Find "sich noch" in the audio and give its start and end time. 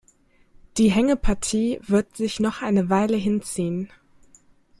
2.17-2.63